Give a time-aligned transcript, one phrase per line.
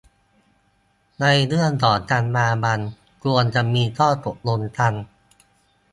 [1.21, 2.83] ในเรื่องของจรรยาบรรณ
[3.23, 4.93] ควรจะมีข้อตกลงกัน